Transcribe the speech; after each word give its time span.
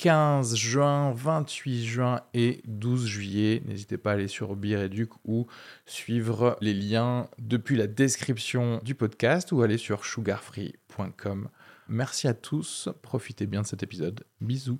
15 0.00 0.56
juin, 0.56 1.12
28 1.12 1.84
juin 1.84 2.22
et 2.32 2.62
12 2.64 3.06
juillet. 3.06 3.62
N'hésitez 3.66 3.98
pas 3.98 4.12
à 4.12 4.14
aller 4.14 4.28
sur 4.28 4.56
Bireduc 4.56 5.10
ou 5.26 5.46
suivre 5.84 6.56
les 6.62 6.72
liens 6.72 7.28
depuis 7.38 7.76
la 7.76 7.86
description 7.86 8.80
du 8.82 8.94
podcast 8.94 9.52
ou 9.52 9.60
aller 9.60 9.76
sur 9.76 10.06
sugarfree.com. 10.06 11.50
Merci 11.88 12.28
à 12.28 12.32
tous, 12.32 12.88
profitez 13.02 13.46
bien 13.46 13.60
de 13.60 13.66
cet 13.66 13.82
épisode. 13.82 14.24
Bisous. 14.40 14.78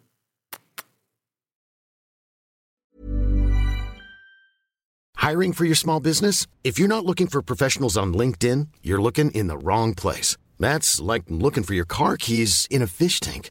Hiring 5.19 5.53
for 5.53 5.67
your 5.67 5.77
small 5.77 6.01
business? 6.01 6.47
If 6.65 6.79
you're 6.79 6.89
not 6.89 7.05
looking 7.05 7.29
for 7.29 7.43
professionals 7.43 7.99
on 7.99 8.15
LinkedIn, 8.15 8.69
you're 8.83 9.03
looking 9.03 9.31
in 9.33 9.49
the 9.49 9.63
wrong 9.63 9.95
place. 9.95 10.39
That's 10.59 10.99
like 10.99 11.25
looking 11.29 11.63
for 11.63 11.75
your 11.75 11.87
car 11.87 12.17
keys 12.17 12.67
in 12.71 12.81
a 12.81 12.87
fish 12.87 13.21
tank. 13.21 13.51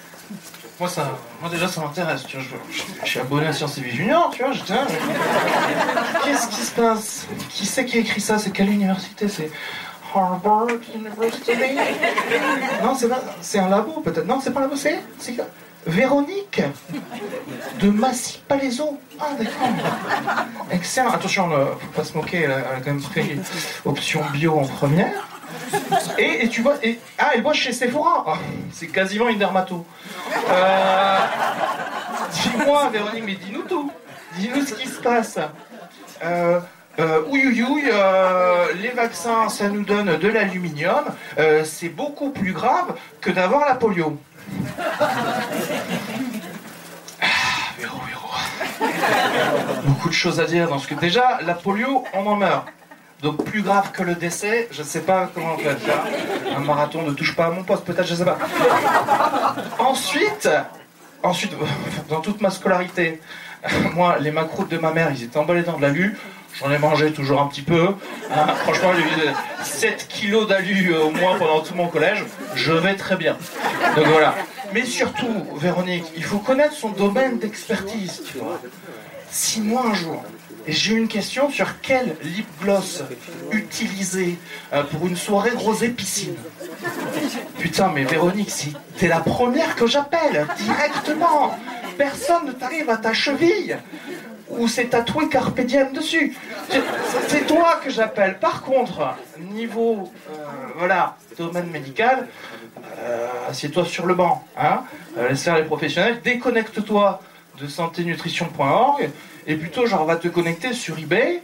Moi, 0.81 0.89
ça, 0.89 1.15
moi 1.39 1.47
déjà 1.51 1.67
ça 1.67 1.79
m'intéresse, 1.79 2.23
je, 2.27 2.39
je- 2.39 2.55
je 3.03 3.07
suis 3.07 3.19
abonné 3.19 3.45
à 3.45 3.53
Sciences 3.53 3.77
et 3.77 3.81
Vie 3.81 3.95
Junior, 3.95 4.31
tu 4.33 4.41
vois, 4.41 4.51
je 4.51 4.63
tiens. 4.63 4.87
Qu'est-ce 6.25 6.47
qui 6.47 6.61
se 6.61 6.71
passe? 6.71 7.27
Qui 7.49 7.67
c'est 7.67 7.85
qui 7.85 7.97
a 7.97 8.01
écrit 8.01 8.19
ça? 8.19 8.39
C'est 8.39 8.49
quelle 8.49 8.71
université? 8.71 9.27
C'est 9.27 9.51
Harvard? 10.15 10.65
University 10.95 11.51
Non, 12.83 12.95
c'est 12.95 13.09
pas, 13.09 13.21
c'est 13.41 13.59
un 13.59 13.69
labo 13.69 14.01
peut-être. 14.03 14.25
Non, 14.25 14.39
c'est 14.43 14.49
pas 14.49 14.61
un 14.61 14.63
labo, 14.63 14.75
c'est, 14.75 14.99
c'est 15.19 15.35
Véronique 15.85 16.63
de 17.79 17.89
Massy 17.91 18.41
Palaiso. 18.47 18.99
Ah 19.19 19.25
d'accord. 19.37 19.69
Excellent. 20.71 21.11
Attention, 21.11 21.47
faut 21.51 21.87
pas 21.95 22.03
se 22.03 22.17
moquer, 22.17 22.37
elle 22.45 22.51
a 22.53 22.61
quand 22.83 22.87
même 22.87 23.01
pris 23.03 23.39
option 23.85 24.23
bio 24.33 24.57
en 24.57 24.65
première. 24.65 25.27
Et, 26.17 26.47
tu 26.49 26.61
vois, 26.61 26.75
et, 26.83 26.99
ah, 27.17 27.31
elle 27.33 27.43
bosse 27.43 27.57
chez 27.57 27.73
Sephora. 27.73 28.23
Ah, 28.27 28.37
c'est 28.71 28.87
quasiment 28.87 29.29
une 29.29 29.37
dermato. 29.37 29.85
Euh, 30.49 31.17
dis-moi, 32.31 32.89
Véronique, 32.89 33.23
mais 33.25 33.35
dis-nous 33.35 33.63
tout. 33.63 33.91
Dis-nous 34.37 34.65
ce 34.65 34.73
qui 34.73 34.87
se 34.87 35.01
passe. 35.01 35.39
Euh, 36.23 36.59
euh, 36.99 37.21
euh, 37.31 38.65
les 38.81 38.89
vaccins, 38.89 39.49
ça 39.49 39.69
nous 39.69 39.83
donne 39.83 40.17
de 40.17 40.27
l'aluminium. 40.27 41.05
C'est 41.63 41.89
beaucoup 41.89 42.29
plus 42.29 42.53
grave 42.53 42.95
que 43.19 43.31
d'avoir 43.31 43.65
la 43.65 43.75
polio. 43.75 44.17
Ah, 47.21 47.27
Véro, 47.77 47.97
Véro. 48.07 48.29
Beaucoup 49.85 50.09
de 50.09 50.13
choses 50.13 50.39
à 50.39 50.45
dire 50.45 50.69
dans 50.69 50.79
ce 50.79 50.87
que. 50.87 50.95
Déjà, 50.95 51.39
la 51.41 51.53
polio, 51.53 52.03
on 52.13 52.25
en 52.25 52.35
meurt. 52.35 52.67
Donc 53.21 53.43
plus 53.45 53.61
grave 53.61 53.91
que 53.91 54.01
le 54.01 54.15
décès, 54.15 54.67
je 54.71 54.81
sais 54.81 55.01
pas 55.01 55.29
comment 55.33 55.55
on 55.55 55.57
fait 55.57 55.77
ça. 55.85 56.03
Un 56.55 56.59
marathon 56.61 57.03
ne 57.03 57.11
touche 57.13 57.35
pas 57.35 57.45
à 57.45 57.51
mon 57.51 57.63
poste, 57.63 57.85
peut-être, 57.85 58.07
je 58.07 58.15
sais 58.15 58.25
pas. 58.25 58.37
Ensuite, 59.77 60.49
ensuite, 61.21 61.55
dans 62.09 62.21
toute 62.21 62.41
ma 62.41 62.49
scolarité, 62.49 63.21
moi, 63.93 64.17
les 64.19 64.31
macroutes 64.31 64.69
de 64.69 64.77
ma 64.77 64.91
mère, 64.91 65.11
ils 65.11 65.23
étaient 65.23 65.37
emballés 65.37 65.63
dans 65.63 65.77
de 65.77 65.81
l'alu. 65.83 66.17
J'en 66.59 66.69
ai 66.69 66.77
mangé 66.77 67.11
toujours 67.13 67.41
un 67.41 67.47
petit 67.47 67.61
peu. 67.61 67.95
Hein, 68.31 68.47
franchement, 68.63 68.91
j'ai 68.95 69.03
eu 69.03 69.29
7 69.63 70.07
kilos 70.09 70.47
d'alu 70.47 70.93
euh, 70.93 71.03
au 71.03 71.11
moins 71.11 71.37
pendant 71.37 71.61
tout 71.61 71.75
mon 71.75 71.87
collège. 71.87 72.25
Je 72.55 72.73
vais 72.73 72.95
très 72.95 73.15
bien. 73.15 73.37
Donc 73.95 74.07
voilà. 74.07 74.35
Mais 74.73 74.83
surtout, 74.83 75.45
Véronique, 75.57 76.05
il 76.15 76.23
faut 76.23 76.39
connaître 76.39 76.73
son 76.73 76.89
domaine 76.89 77.39
d'expertise, 77.39 78.21
tu 78.25 78.39
vois. 78.39 78.59
Si 79.31 79.61
moi 79.61 79.83
un 79.87 79.93
jour, 79.93 80.23
j'ai 80.67 80.93
une 80.93 81.07
question 81.07 81.49
sur 81.49 81.79
quel 81.81 82.15
lip 82.23 82.47
gloss 82.61 83.03
utiliser 83.51 84.37
euh, 84.73 84.83
pour 84.83 85.07
une 85.07 85.15
soirée 85.15 85.51
rosée 85.51 85.89
piscine. 85.89 86.35
Putain, 87.57 87.91
mais 87.93 88.03
Véronique, 88.03 88.49
si 88.51 88.75
t'es 88.97 89.07
la 89.07 89.21
première 89.21 89.75
que 89.75 89.87
j'appelle, 89.87 90.45
directement. 90.57 91.57
Personne 91.97 92.47
ne 92.47 92.51
t'arrive 92.51 92.89
à 92.89 92.97
ta 92.97 93.13
cheville 93.13 93.77
où 94.49 94.67
c'est 94.67 94.85
tatoué 94.87 95.29
Carpe 95.29 95.61
Diem 95.61 95.93
dessus. 95.93 96.35
C'est- 97.27 97.47
toi 97.47 97.79
que 97.83 97.89
j'appelle. 97.89 98.37
Par 98.39 98.61
contre, 98.61 99.15
niveau, 99.39 100.11
euh, 100.29 100.33
voilà, 100.77 101.15
domaine 101.37 101.69
médical, 101.69 102.27
euh, 102.99 103.27
assieds-toi 103.49 103.85
sur 103.85 104.05
le 104.05 104.13
banc, 104.13 104.45
hein, 104.57 104.83
laisse 105.29 105.43
faire 105.43 105.55
les 105.57 105.63
professionnels, 105.63 106.21
déconnecte-toi 106.21 107.21
de 107.59 107.67
santénutrition.org 107.67 109.09
et 109.47 109.55
plutôt 109.55 109.85
genre 109.85 110.05
va 110.05 110.15
te 110.15 110.27
connecter 110.27 110.73
sur 110.73 110.97
eBay 110.97 111.43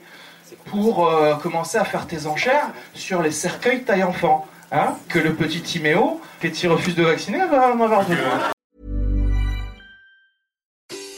pour 0.66 1.08
euh, 1.08 1.36
commencer 1.36 1.78
à 1.78 1.86
faire 1.86 2.08
tes 2.08 2.26
enchères 2.26 2.72
sur 2.94 3.22
les 3.22 3.32
cercueils 3.32 3.84
taille 3.84 4.04
enfant. 4.04 4.48
Hein, 4.70 4.98
que 5.08 5.20
le 5.20 5.34
petit 5.34 5.62
Timéo, 5.62 6.20
qui 6.42 6.68
refuse 6.68 6.94
de 6.94 7.04
vacciner, 7.04 7.46
va 7.46 7.68
avoir 7.68 8.06
besoin. 8.06 8.52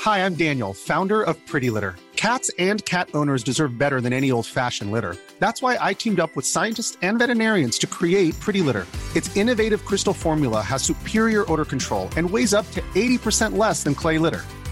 Hi, 0.05 0.19
I'm 0.19 0.35
Daniel, 0.35 0.73
founder 0.73 1.23
of 1.23 1.35
Pretty 1.47 1.71
Litter. 1.71 1.95
Cats 2.15 2.51
and 2.59 2.83
cat 2.85 3.09
owners 3.13 3.43
deserve 3.43 3.77
better 3.77 4.01
than 4.01 4.13
any 4.13 4.29
old 4.29 4.45
fashioned 4.45 4.91
litter. 4.91 5.15
That's 5.39 5.61
why 5.61 5.77
I 5.79 5.93
teamed 5.93 6.19
up 6.19 6.35
with 6.35 6.45
scientists 6.45 6.97
and 7.01 7.17
veterinarians 7.17 7.79
to 7.79 7.87
create 7.87 8.39
Pretty 8.39 8.61
Litter. 8.61 8.85
Its 9.15 9.35
innovative 9.35 9.83
crystal 9.83 10.13
formula 10.13 10.61
has 10.61 10.83
superior 10.83 11.49
odor 11.51 11.65
control 11.65 12.07
and 12.17 12.29
weighs 12.29 12.53
up 12.53 12.69
to 12.71 12.81
80% 12.93 13.57
less 13.57 13.83
than 13.83 13.95
clay 13.95 14.17
litter. 14.19 14.43